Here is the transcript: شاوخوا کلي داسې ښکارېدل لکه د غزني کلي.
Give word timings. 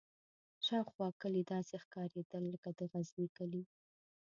شاوخوا 0.65 1.07
کلي 1.21 1.41
داسې 1.53 1.75
ښکارېدل 1.83 2.43
لکه 2.53 2.69
د 2.77 2.79
غزني 2.91 3.27
کلي. 3.37 3.63